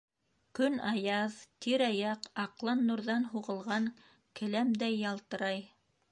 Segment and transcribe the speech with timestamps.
[0.59, 1.33] Көн аяҙ,
[1.65, 3.85] тирә-яҡ аҡлан нурҙан һуғылған
[4.41, 5.61] келәмдәй ялтырай.